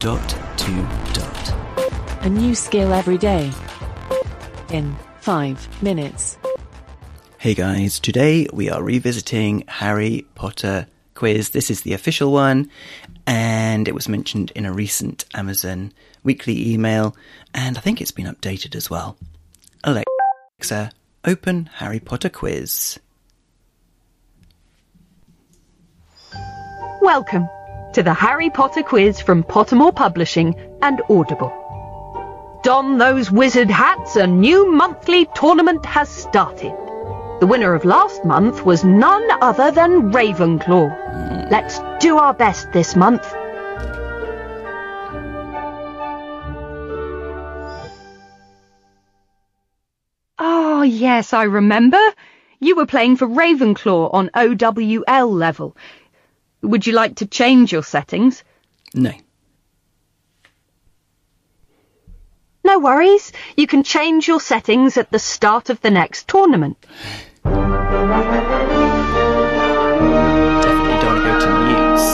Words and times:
dot 0.00 0.30
to 0.56 0.72
dot. 1.12 1.54
A 2.22 2.28
new 2.30 2.54
skill 2.54 2.94
every 2.94 3.18
day. 3.18 3.52
In 4.70 4.96
five 5.20 5.82
minutes. 5.82 6.38
Hey 7.36 7.52
guys, 7.52 8.00
today 8.00 8.46
we 8.50 8.70
are 8.70 8.82
revisiting 8.82 9.64
Harry 9.68 10.26
Potter 10.34 10.86
quiz. 11.14 11.50
This 11.50 11.70
is 11.70 11.82
the 11.82 11.92
official 11.92 12.32
one, 12.32 12.70
and 13.26 13.86
it 13.88 13.94
was 13.94 14.08
mentioned 14.08 14.52
in 14.52 14.64
a 14.64 14.72
recent 14.72 15.26
Amazon 15.34 15.92
weekly 16.24 16.72
email, 16.72 17.14
and 17.52 17.76
I 17.76 17.82
think 17.82 18.00
it's 18.00 18.10
been 18.10 18.24
updated 18.24 18.74
as 18.74 18.88
well. 18.88 19.18
Alexa, 19.84 20.92
open 21.26 21.68
Harry 21.74 22.00
Potter 22.00 22.30
quiz. 22.30 22.98
Welcome 27.02 27.50
to 27.92 28.02
the 28.02 28.14
Harry 28.14 28.50
Potter 28.50 28.82
quiz 28.82 29.20
from 29.20 29.42
Pottermore 29.42 29.94
Publishing 29.94 30.54
and 30.80 31.02
Audible. 31.10 31.52
Don 32.62 32.98
those 32.98 33.30
wizard 33.30 33.70
hats, 33.70 34.16
a 34.16 34.26
new 34.26 34.70
monthly 34.70 35.26
tournament 35.34 35.84
has 35.86 36.08
started. 36.08 36.72
The 37.40 37.46
winner 37.48 37.74
of 37.74 37.84
last 37.84 38.24
month 38.24 38.64
was 38.64 38.84
none 38.84 39.26
other 39.40 39.70
than 39.70 40.12
Ravenclaw. 40.12 41.50
Let's 41.50 41.80
do 41.98 42.18
our 42.18 42.34
best 42.34 42.70
this 42.72 42.94
month. 42.94 43.24
Oh, 50.38 50.82
yes, 50.82 51.32
I 51.32 51.42
remember. 51.44 52.00
You 52.60 52.76
were 52.76 52.86
playing 52.86 53.16
for 53.16 53.26
Ravenclaw 53.26 54.12
on 54.12 54.30
OWL 54.34 55.32
level. 55.32 55.76
Would 56.62 56.86
you 56.86 56.92
like 56.92 57.16
to 57.16 57.26
change 57.26 57.72
your 57.72 57.82
settings? 57.82 58.44
No. 58.94 59.12
No 62.62 62.78
worries. 62.78 63.32
You 63.56 63.66
can 63.66 63.82
change 63.82 64.28
your 64.28 64.40
settings 64.40 64.96
at 64.96 65.10
the 65.10 65.18
start 65.18 65.70
of 65.70 65.80
the 65.80 65.90
next 65.90 66.28
tournament. 66.28 66.76
Definitely 67.42 67.80
don't 71.00 71.06
want 71.06 71.18
to 71.18 71.24
go 71.24 71.40
to 71.40 71.50
mutes. 71.66 72.06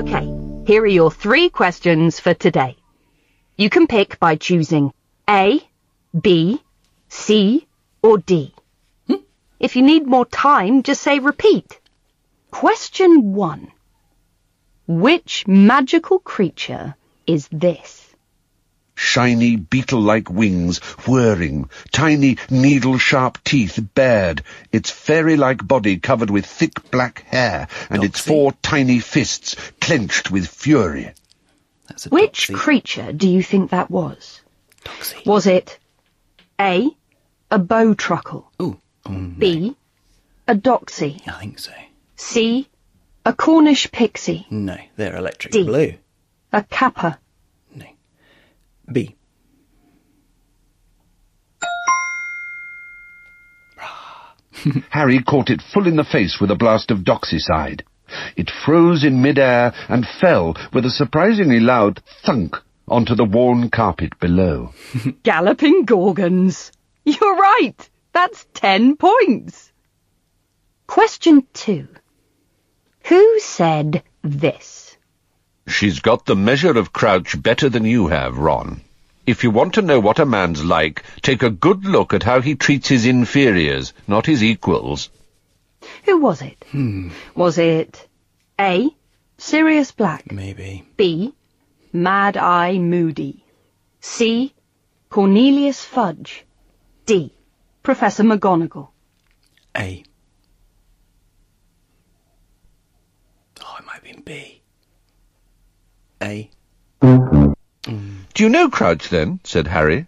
Okay, 0.00 0.26
here 0.66 0.82
are 0.82 0.86
your 0.86 1.10
three 1.10 1.48
questions 1.48 2.20
for 2.20 2.34
today. 2.34 2.76
You 3.56 3.70
can 3.70 3.86
pick 3.86 4.20
by 4.20 4.36
choosing 4.36 4.92
A, 5.28 5.60
B, 6.20 6.62
C, 7.08 7.66
or 8.02 8.18
D. 8.18 8.54
If 9.58 9.76
you 9.76 9.82
need 9.82 10.06
more 10.06 10.26
time, 10.26 10.82
just 10.82 11.02
say 11.02 11.18
repeat. 11.18 11.80
Question 12.50 13.34
one. 13.34 13.72
Which 14.86 15.46
magical 15.46 16.18
creature 16.18 16.94
is 17.26 17.48
this? 17.48 18.04
Shiny 18.94 19.56
beetle-like 19.56 20.28
wings 20.30 20.78
whirring, 21.06 21.70
tiny 21.92 22.36
needle-sharp 22.50 23.44
teeth 23.44 23.78
bared, 23.94 24.42
its 24.72 24.90
fairy-like 24.90 25.66
body 25.66 25.98
covered 25.98 26.30
with 26.30 26.46
thick 26.46 26.90
black 26.90 27.22
hair, 27.28 27.68
and 27.90 28.02
its 28.02 28.18
four 28.18 28.52
tiny 28.60 28.98
fists 28.98 29.54
clenched 29.80 30.32
with 30.32 30.48
fury. 30.48 31.12
That's 31.86 32.06
a 32.06 32.08
Which 32.08 32.48
doxy. 32.48 32.54
creature 32.54 33.12
do 33.12 33.28
you 33.28 33.42
think 33.42 33.70
that 33.70 33.88
was? 33.90 34.40
Doxy. 34.84 35.24
Was 35.26 35.46
it 35.46 35.78
A, 36.60 36.88
a 37.52 37.58
bowtruckle, 37.60 38.46
Ooh. 38.60 38.80
Um, 39.08 39.36
B, 39.38 39.76
a 40.46 40.54
doxy, 40.54 41.26
I 41.28 41.40
think 41.40 41.58
so. 41.58 41.72
C, 42.16 42.68
a 43.24 43.32
Cornish 43.32 43.90
pixie, 43.90 44.46
No, 44.50 44.76
they're 44.96 45.16
electric 45.16 45.52
D. 45.52 45.64
blue. 45.64 45.94
a 46.52 46.62
kappa? 46.62 47.18
No. 47.74 47.86
B. 48.92 49.14
Harry 54.90 55.22
caught 55.22 55.50
it 55.50 55.62
full 55.62 55.86
in 55.86 55.96
the 55.96 56.04
face 56.04 56.38
with 56.40 56.50
a 56.50 56.56
blast 56.56 56.90
of 56.90 56.98
doxycide. 56.98 57.82
It 58.36 58.50
froze 58.64 59.04
in 59.04 59.22
mid-air 59.22 59.72
and 59.88 60.06
fell 60.20 60.56
with 60.72 60.84
a 60.86 60.90
surprisingly 60.90 61.60
loud 61.60 62.02
thunk 62.24 62.56
onto 62.88 63.14
the 63.14 63.24
worn 63.24 63.68
carpet 63.70 64.18
below. 64.18 64.72
Galloping 65.22 65.84
Gorgons. 65.84 66.72
You're 67.04 67.36
right. 67.36 67.88
That's 68.18 68.48
ten 68.52 68.96
points. 68.96 69.70
Question 70.88 71.46
two. 71.52 71.86
Who 73.04 73.38
said 73.38 74.02
this? 74.22 74.96
She's 75.68 76.00
got 76.00 76.26
the 76.26 76.34
measure 76.34 76.76
of 76.76 76.92
Crouch 76.92 77.40
better 77.40 77.68
than 77.68 77.84
you 77.84 78.08
have, 78.08 78.36
Ron. 78.36 78.80
If 79.24 79.44
you 79.44 79.52
want 79.52 79.74
to 79.74 79.82
know 79.82 80.00
what 80.00 80.18
a 80.18 80.26
man's 80.26 80.64
like, 80.64 81.04
take 81.22 81.44
a 81.44 81.58
good 81.66 81.84
look 81.84 82.12
at 82.12 82.24
how 82.24 82.40
he 82.40 82.56
treats 82.56 82.88
his 82.88 83.06
inferiors, 83.06 83.92
not 84.08 84.26
his 84.26 84.42
equals. 84.42 85.10
Who 86.06 86.18
was 86.18 86.42
it? 86.42 86.64
Hmm. 86.72 87.10
Was 87.36 87.56
it 87.56 88.08
A. 88.58 88.88
Sirius 89.36 89.92
Black, 89.92 90.32
Maybe. 90.32 90.84
B. 90.96 91.34
Mad 91.92 92.36
Eye 92.36 92.78
Moody, 92.78 93.44
C. 94.00 94.52
Cornelius 95.08 95.84
Fudge, 95.84 96.44
D. 97.06 97.32
Professor 97.82 98.22
McGonagall? 98.22 98.88
A. 99.76 100.02
Oh, 103.60 103.76
it 103.78 103.86
might 103.86 103.94
have 103.94 104.04
been 104.04 104.22
B. 104.22 104.62
A. 106.22 106.50
Do 107.00 108.42
you 108.44 108.48
know 108.48 108.68
Crouch, 108.68 109.08
then? 109.08 109.40
said 109.44 109.66
Harry. 109.68 110.06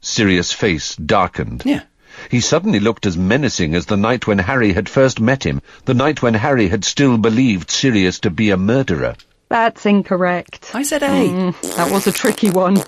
Sirius' 0.00 0.52
face 0.52 0.94
darkened. 0.96 1.62
Yeah. 1.64 1.82
He 2.30 2.40
suddenly 2.40 2.80
looked 2.80 3.06
as 3.06 3.16
menacing 3.16 3.74
as 3.74 3.86
the 3.86 3.96
night 3.96 4.26
when 4.26 4.38
Harry 4.38 4.72
had 4.72 4.88
first 4.88 5.20
met 5.20 5.44
him, 5.44 5.60
the 5.84 5.94
night 5.94 6.22
when 6.22 6.34
Harry 6.34 6.68
had 6.68 6.84
still 6.84 7.18
believed 7.18 7.70
Sirius 7.70 8.20
to 8.20 8.30
be 8.30 8.50
a 8.50 8.56
murderer. 8.56 9.16
That's 9.48 9.86
incorrect. 9.86 10.70
I 10.74 10.82
said 10.82 11.02
A. 11.02 11.06
Mm, 11.06 11.76
that 11.76 11.90
was 11.90 12.06
a 12.06 12.12
tricky 12.12 12.50
one. 12.50 12.82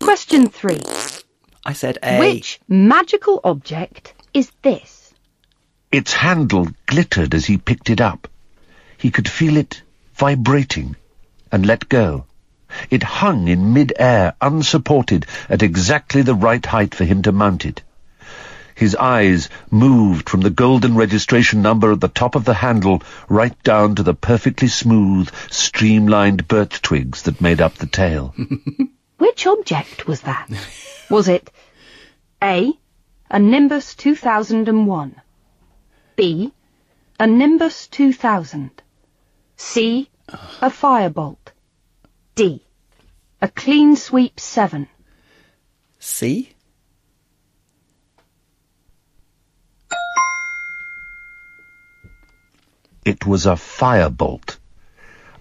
Question 0.00 0.48
three. 0.48 0.80
I 1.64 1.72
said 1.72 1.98
A. 2.02 2.18
Which 2.18 2.60
magical 2.68 3.40
object 3.44 4.14
is 4.32 4.50
this? 4.62 5.12
Its 5.90 6.12
handle 6.12 6.68
glittered 6.86 7.34
as 7.34 7.46
he 7.46 7.56
picked 7.56 7.90
it 7.90 8.00
up. 8.00 8.28
He 8.96 9.10
could 9.10 9.28
feel 9.28 9.56
it 9.56 9.82
vibrating 10.14 10.96
and 11.50 11.64
let 11.64 11.88
go. 11.88 12.26
It 12.90 13.02
hung 13.02 13.48
in 13.48 13.72
mid-air, 13.72 14.34
unsupported, 14.40 15.24
at 15.48 15.62
exactly 15.62 16.22
the 16.22 16.34
right 16.34 16.64
height 16.64 16.94
for 16.94 17.04
him 17.04 17.22
to 17.22 17.32
mount 17.32 17.64
it. 17.64 17.82
His 18.74 18.94
eyes 18.94 19.48
moved 19.70 20.28
from 20.28 20.42
the 20.42 20.50
golden 20.50 20.94
registration 20.94 21.62
number 21.62 21.92
at 21.92 22.00
the 22.00 22.08
top 22.08 22.34
of 22.36 22.44
the 22.44 22.54
handle 22.54 23.02
right 23.28 23.60
down 23.62 23.94
to 23.96 24.02
the 24.02 24.14
perfectly 24.14 24.68
smooth, 24.68 25.30
streamlined 25.50 26.46
birch 26.46 26.82
twigs 26.82 27.22
that 27.22 27.40
made 27.40 27.60
up 27.60 27.74
the 27.74 27.86
tail. 27.86 28.34
Which 29.18 29.46
object 29.46 30.06
was 30.06 30.20
that? 30.20 30.48
Was 31.10 31.28
it 31.28 31.50
A. 32.42 32.72
A 33.30 33.38
Nimbus 33.38 33.94
2001 33.94 35.20
B. 36.16 36.52
A 37.18 37.26
Nimbus 37.26 37.88
2000 37.88 38.82
C. 39.56 40.10
A 40.28 40.70
Firebolt 40.70 41.52
D. 42.34 42.62
A 43.40 43.48
Clean 43.48 43.96
Sweep 43.96 44.38
7 44.38 44.86
C. 45.98 46.52
It 53.04 53.24
was 53.24 53.46
a 53.46 53.52
firebolt. 53.52 54.58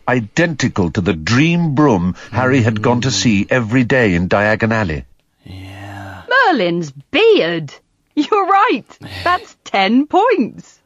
Identical 0.07 0.91
to 0.91 1.01
the 1.01 1.13
dream 1.13 1.75
broom 1.75 2.15
Harry 2.31 2.61
had 2.61 2.81
gone 2.81 3.01
to 3.01 3.11
see 3.11 3.45
every 3.49 3.83
day 3.83 4.15
in 4.15 4.29
Diagon 4.29 4.71
Alley. 4.71 5.03
Yeah. 5.47 6.23
Merlin's 6.29 6.91
beard! 6.91 7.73
You're 8.15 8.47
right! 8.47 8.85
That's 9.23 9.55
ten 9.63 10.07
points! 10.07 10.79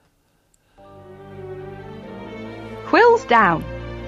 Quills 2.85 3.25
down. 3.25 3.63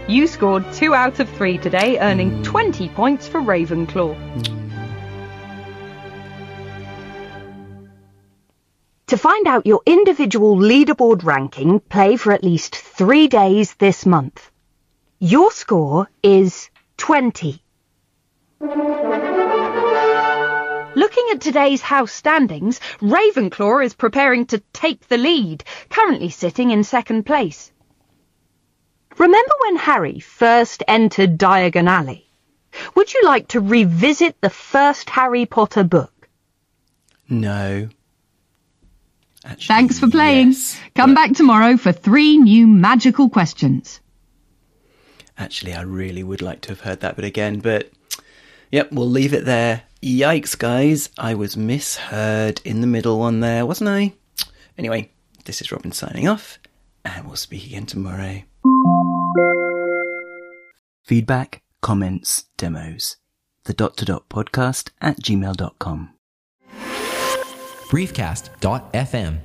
You 0.07 0.27
scored 0.27 0.65
two 0.73 0.94
out 0.94 1.19
of 1.19 1.29
three 1.29 1.57
today, 1.57 1.97
earning 2.00 2.44
20 2.44 2.89
points 2.89 3.27
for 3.27 3.39
Ravenclaw. 3.39 4.15
Mm. 4.15 4.63
To 9.13 9.17
find 9.17 9.47
out 9.47 9.67
your 9.67 9.81
individual 9.85 10.57
leaderboard 10.57 11.23
ranking, 11.23 11.79
play 11.79 12.17
for 12.17 12.33
at 12.33 12.44
least 12.44 12.75
three 12.75 13.27
days 13.27 13.75
this 13.75 14.07
month. 14.07 14.49
Your 15.19 15.51
score 15.51 16.09
is 16.23 16.71
20. 16.97 17.62
Looking 20.95 21.28
at 21.31 21.42
today's 21.42 21.81
house 21.81 22.12
standings, 22.12 22.80
Ravenclaw 23.01 23.84
is 23.84 23.95
preparing 23.95 24.45
to 24.48 24.60
take 24.74 25.07
the 25.07 25.18
lead, 25.18 25.63
currently 25.90 26.30
sitting 26.30 26.69
in 26.72 26.84
second 26.84 27.24
place. 27.25 27.72
Remember 29.18 29.51
when 29.66 29.75
Harry 29.78 30.19
first 30.19 30.84
entered 30.88 31.38
Diagon 31.38 31.88
Alley? 31.90 32.28
Would 32.95 33.13
you 33.13 33.22
like 33.24 33.50
to 33.50 33.60
revisit 33.60 34.40
the 34.42 34.50
first 34.50 35.10
Harry 35.10 35.45
Potter 35.45 35.84
book? 35.84 36.30
No. 37.30 37.90
Actually, 39.45 39.68
Thanks 39.68 40.00
for 40.00 40.10
playing. 40.10 40.48
yes, 40.50 40.80
Come 40.95 41.13
but 41.13 41.22
back 41.30 41.34
tomorrow 41.34 41.75
for 41.78 41.92
three 41.92 42.38
new 42.38 42.68
magical 42.68 43.30
questions. 43.30 44.00
Actually, 45.38 45.74
I 45.74 45.81
really 45.81 46.24
would 46.24 46.42
like 46.42 46.62
to 46.62 46.69
have 46.69 46.81
heard 46.81 47.00
that 47.01 47.16
bit 47.16 47.25
again, 47.25 47.60
but 47.60 47.92
yep, 48.72 48.92
we'll 48.92 49.10
leave 49.10 49.34
it 49.34 49.45
there. 49.45 49.84
Yikes, 50.03 50.57
guys. 50.59 51.09
I 51.17 51.33
was 51.33 51.55
misheard 51.55 52.59
in 52.65 52.81
the 52.81 52.88
middle 52.88 53.19
one 53.19 53.39
there, 53.39 53.65
wasn't 53.65 53.89
I? 53.89 54.11
Anyway, 54.77 55.11
this 55.45 55.61
is 55.61 55.71
Robin 55.71 55.94
signing 55.94 56.27
off, 56.27 56.59
and 57.05 57.25
we'll 57.25 57.38
speak 57.38 57.65
again 57.67 57.85
tomorrow. 57.85 58.41
Feedback, 61.05 61.63
comments, 61.81 62.45
demos. 62.57 63.15
The 63.63 63.73
dot 63.73 63.95
to 63.95 64.03
dot 64.03 64.27
podcast 64.27 64.89
at 65.00 65.21
gmail.com. 65.21 66.09
briefcast.fm 67.88 69.39